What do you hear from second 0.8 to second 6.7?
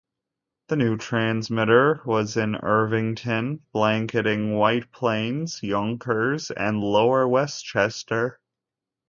transmitter was in Irvington, blanketing White Plains, Yonkers